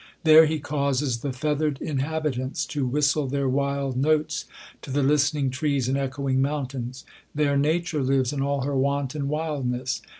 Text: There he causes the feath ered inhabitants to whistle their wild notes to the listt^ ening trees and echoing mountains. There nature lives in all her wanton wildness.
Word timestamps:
There 0.23 0.47
he 0.47 0.57
causes 0.59 1.19
the 1.19 1.29
feath 1.29 1.59
ered 1.59 1.79
inhabitants 1.79 2.65
to 2.65 2.87
whistle 2.87 3.27
their 3.27 3.47
wild 3.47 3.95
notes 3.95 4.45
to 4.81 4.89
the 4.89 5.03
listt^ 5.03 5.35
ening 5.39 5.51
trees 5.51 5.87
and 5.87 5.95
echoing 5.95 6.41
mountains. 6.41 7.05
There 7.35 7.55
nature 7.55 8.01
lives 8.01 8.33
in 8.33 8.41
all 8.41 8.61
her 8.61 8.75
wanton 8.75 9.27
wildness. 9.27 10.01